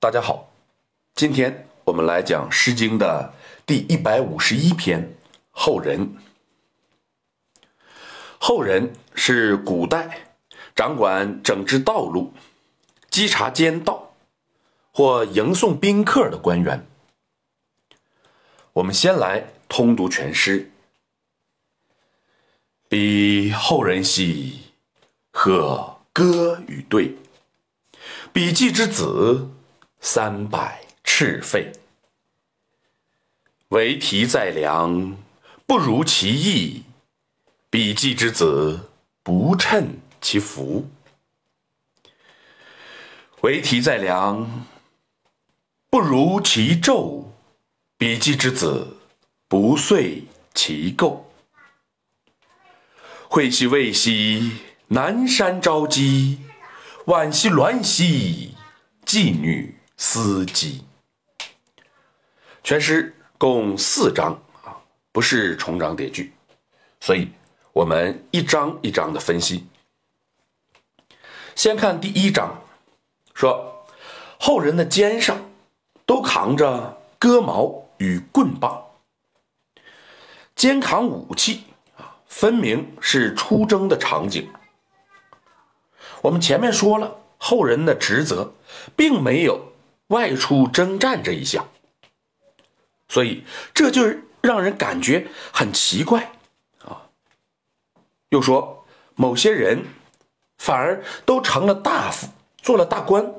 [0.00, 0.52] 大家好，
[1.16, 3.34] 今天我们来讲《诗经》的
[3.66, 5.02] 第一百五十一篇
[5.50, 6.06] 《后人》。
[8.38, 10.28] 后人是古代
[10.76, 12.32] 掌管整治道路、
[13.10, 14.14] 稽查监道
[14.92, 16.86] 或迎送宾客的官员。
[18.74, 20.70] 我们先来通读全诗
[22.88, 24.60] ：“彼后人兮，
[25.32, 27.16] 何歌与对？
[28.32, 29.50] 彼季之子。”
[30.00, 31.72] 三百赤费，
[33.68, 35.16] 为题在梁，
[35.66, 36.82] 不如其意；
[37.68, 38.90] 笔记之子，
[39.22, 40.88] 不称其福。
[43.42, 44.66] 为题在梁，
[45.90, 47.24] 不如其胄；
[47.96, 48.96] 比季之子，
[49.48, 50.24] 不遂
[50.54, 51.30] 其构。
[53.28, 54.58] 会兮未兮，
[54.88, 56.38] 南山朝鸡；
[57.06, 58.54] 晚兮鸾兮，
[59.04, 59.77] 妓女。
[60.00, 60.84] 司机，
[62.62, 64.78] 全诗共四章啊，
[65.10, 66.32] 不是重章叠句，
[67.00, 67.28] 所以
[67.72, 69.66] 我们一章一章的分析。
[71.56, 72.62] 先看第一章，
[73.34, 73.84] 说
[74.38, 75.50] 后人的肩上
[76.06, 78.80] 都扛着戈矛与棍棒，
[80.54, 81.64] 肩扛武器
[81.96, 84.48] 啊，分明是出征的场景。
[86.22, 88.54] 我们前面说了，后人的职责
[88.94, 89.67] 并没有。
[90.08, 91.68] 外出征战这一项，
[93.08, 94.02] 所以这就
[94.40, 96.32] 让人感觉很奇怪
[96.84, 97.08] 啊。
[98.30, 99.84] 又说某些人
[100.56, 102.28] 反而都成了大夫，
[102.62, 103.34] 做了大官。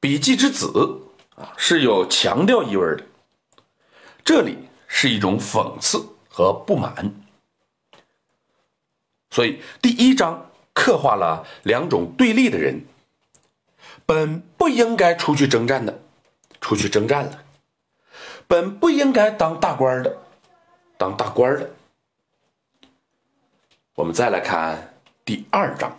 [0.00, 1.02] 笔记之子
[1.34, 3.04] 啊是有强调意味的，
[4.24, 7.14] 这里是一种讽刺和不满。
[9.30, 12.82] 所以第一章刻画了两种对立的人。
[14.06, 16.00] 本不应该出去征战的，
[16.60, 17.32] 出去征战了；
[18.46, 20.16] 本不应该当大官的，
[20.96, 21.70] 当大官的。
[23.96, 24.94] 我们再来看
[25.24, 25.98] 第二章，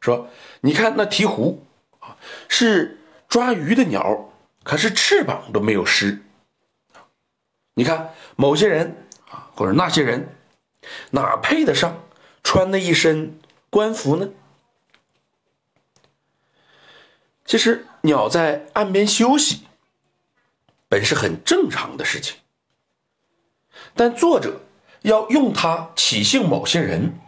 [0.00, 0.28] 说，
[0.62, 1.58] 你看那鹈鹕
[2.00, 2.16] 啊，
[2.48, 2.98] 是
[3.28, 4.30] 抓鱼的鸟，
[4.62, 6.22] 可是翅膀都没有湿。
[7.74, 8.96] 你看某些人
[9.28, 10.34] 啊，或者那些人，
[11.10, 12.02] 哪配得上
[12.42, 13.38] 穿那一身
[13.68, 14.30] 官服呢？
[17.44, 19.64] 其实鸟在岸边休息，
[20.88, 22.36] 本是很正常的事情。
[23.94, 24.62] 但作者
[25.02, 27.18] 要用它起兴某些人，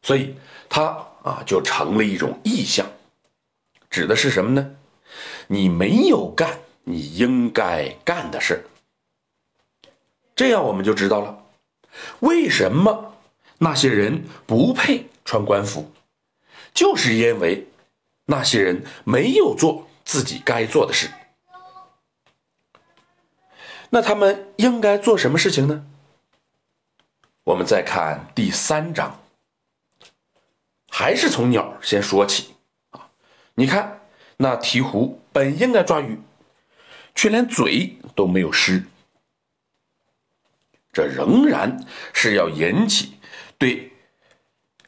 [0.00, 0.36] 所以
[0.70, 2.90] 它啊就成了一种意象，
[3.90, 4.74] 指的是什么呢？
[5.48, 8.64] 你没有干你应该干的事
[10.34, 11.44] 这样我们就知道了，
[12.20, 13.14] 为什么
[13.58, 15.92] 那些人不配穿官服，
[16.72, 17.66] 就是因为。
[18.32, 21.10] 那些人没有做自己该做的事，
[23.90, 25.84] 那他们应该做什么事情呢？
[27.44, 29.20] 我们再看第三章，
[30.88, 32.54] 还是从鸟先说起
[32.92, 33.10] 啊。
[33.56, 34.00] 你看，
[34.38, 36.18] 那鹈鹕本应该抓鱼，
[37.14, 38.82] 却连嘴都没有湿，
[40.90, 43.18] 这仍然是要引起
[43.58, 43.92] 对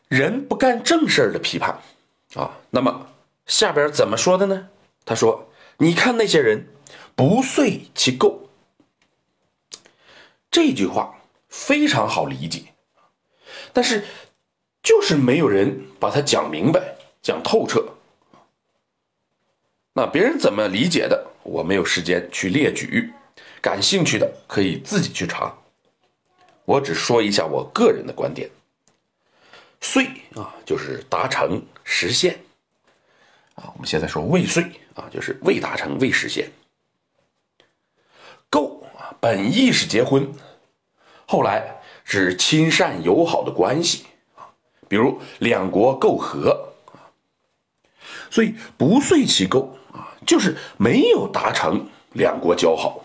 [0.08, 1.78] 人不干正事儿的批判
[2.36, 2.50] 啊。
[2.70, 3.10] 那么。
[3.46, 4.68] 下边怎么说的呢？
[5.04, 6.66] 他说：“你看那些人，
[7.14, 8.48] 不遂其构。”
[10.50, 11.14] 这句话
[11.48, 12.72] 非常好理解，
[13.72, 14.04] 但是
[14.82, 17.84] 就是没有人把它讲明白、讲透彻。
[19.92, 23.12] 那别人怎么理解的，我没有时间去列举，
[23.60, 25.56] 感兴趣的可以自己去查。
[26.64, 28.48] 我只说一下我个人的观点
[29.82, 32.40] ：“遂啊，就是达成、实现。”
[33.54, 36.50] 啊，我们现在说未遂啊，就是未达成、未实现。
[38.50, 40.32] 构啊，本意是结婚，
[41.26, 44.04] 后来指亲善友好的关系
[44.36, 44.46] 啊，
[44.88, 47.10] 比如两国媾和啊，
[48.30, 53.04] 所以不遂其构啊，就是没有达成两国交好。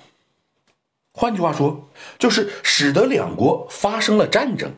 [1.11, 4.71] 换句话说，就是使得两国发生了战争。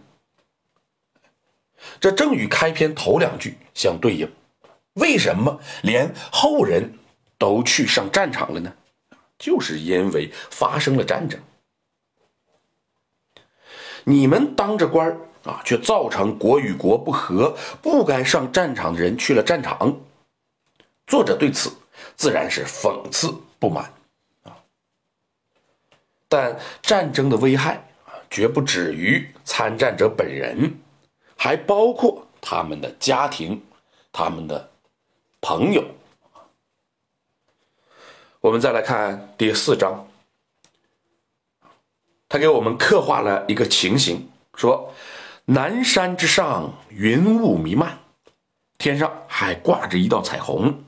[2.00, 4.31] 这正与开篇头两句相对应。
[4.93, 6.97] 为什么连后人
[7.38, 8.73] 都去上战场了呢？
[9.39, 11.39] 就是因为发生了战争。
[14.03, 19.99] 你们当着官啊，却造成国与国不和，不该上战场的人去了战场。
[21.07, 21.71] 作者对此
[22.15, 23.91] 自然是讽刺不满
[24.43, 24.57] 啊。
[26.27, 30.77] 但战争的危害啊，绝不止于参战者本人，
[31.35, 33.63] 还包括他们的家庭，
[34.11, 34.70] 他们的。
[35.41, 35.83] 朋友，
[38.41, 40.07] 我们再来看第四章，
[42.29, 44.93] 他给我们刻画了一个情形，说
[45.45, 47.97] 南山之上云雾弥漫，
[48.77, 50.83] 天上还挂着一道彩虹，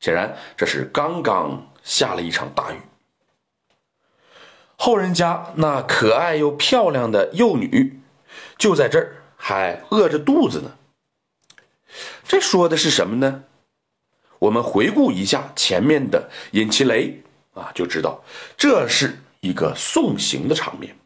[0.00, 2.80] 显然这是刚刚下了一场大雨。
[4.76, 8.00] 后人家那可爱又漂亮的幼女，
[8.56, 10.78] 就在这儿还饿着肚子呢。
[12.26, 13.44] 这说的是什么呢？
[14.42, 17.22] 我们回顾一下前面的尹其雷
[17.54, 18.24] 啊，就知道
[18.56, 20.96] 这是一个送行的场面。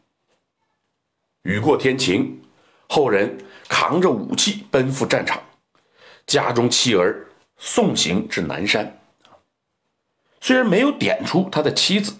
[1.43, 2.41] 雨过天晴，
[2.89, 3.37] 后人
[3.69, 5.39] 扛着武器奔赴战场，
[6.25, 8.99] 家中妻儿送行至南山。
[10.41, 12.15] 虽然没有点出他的妻子。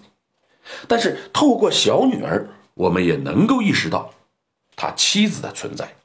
[0.86, 4.14] 但是透过小女儿，我们也能够意识到
[4.76, 5.96] 他妻子的存在。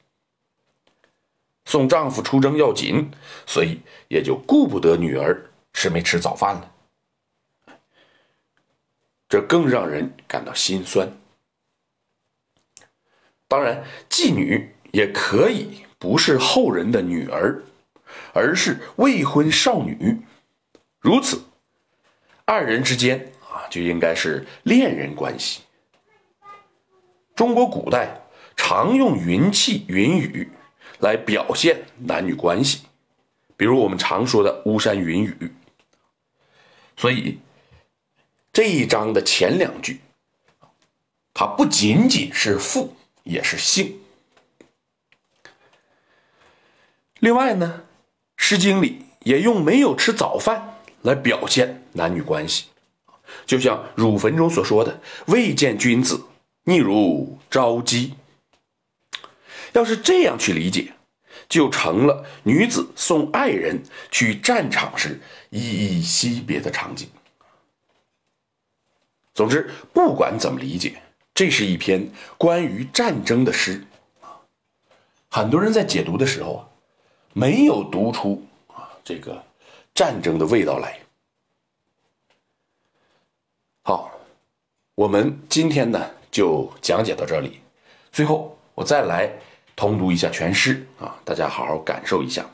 [1.74, 3.10] 送丈夫出征要紧，
[3.46, 6.72] 所以也就顾不得女儿吃没吃早饭了。
[9.28, 11.10] 这更让人感到心酸。
[13.48, 17.64] 当然，妓女也可以不是后人的女儿，
[18.32, 20.18] 而是未婚少女。
[21.00, 21.42] 如此，
[22.44, 23.66] 二人之间啊。
[23.68, 25.62] 就应该是恋人关系。
[27.34, 28.16] 中国古代
[28.54, 30.48] 常用云气、云雨
[31.04, 32.80] 来表现男女关系，
[33.58, 35.52] 比如我们常说的巫山云雨。
[36.96, 37.38] 所以
[38.50, 40.00] 这一章的前两句，
[41.34, 44.00] 它不仅仅是父，也是性。
[47.18, 47.82] 另外呢，
[48.36, 52.68] 《诗经》里也用没有吃早饭来表现男女关系。
[53.44, 56.24] 就像汝坟中所说的“未见君子，
[56.64, 58.14] 逆如朝鸡”。
[59.74, 60.94] 要是这样去理解，
[61.48, 67.08] 就成了女子送爱人去战场时依依惜别的场景。
[69.34, 71.02] 总之，不管怎么理解，
[71.34, 73.84] 这是一篇关于战争的诗
[75.28, 76.62] 很多人在解读的时候啊，
[77.32, 79.44] 没有读出啊这个
[79.92, 81.00] 战争的味道来。
[83.82, 84.12] 好，
[84.94, 87.60] 我们今天呢就讲解到这里。
[88.12, 89.28] 最后，我再来
[89.76, 92.46] 通读一下全诗啊，大家好好感受一下。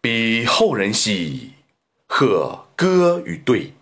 [0.00, 1.52] 彼后人兮，
[2.06, 3.72] 贺歌与对；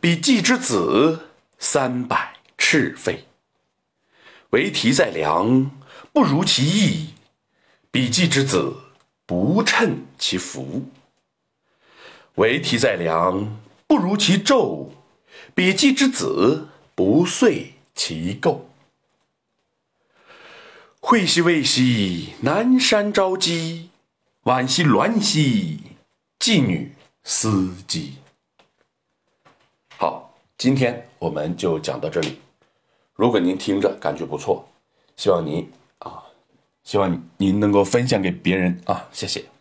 [0.00, 1.28] 彼季之子，
[1.58, 3.24] 三百赤废。
[4.50, 5.70] 为题在梁，
[6.12, 7.14] 不如其意；
[7.90, 8.76] 彼季之子，
[9.26, 10.90] 不称其福。
[12.36, 13.60] 为题在梁。
[13.84, 14.90] 不如其咒，
[15.54, 18.70] 比季之子不遂其构。
[21.04, 23.88] 惠兮未兮，南山朝鸡；
[24.44, 25.80] 惋兮鸾兮，
[26.38, 26.92] 妓女
[27.24, 28.14] 司机。
[29.98, 32.38] 好，今天我们就讲到这里。
[33.14, 34.66] 如果您听着感觉不错，
[35.16, 35.68] 希望您
[35.98, 36.22] 啊，
[36.84, 39.51] 希望您能够分享给别人啊，谢谢。